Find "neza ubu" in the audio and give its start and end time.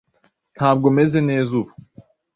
1.29-1.71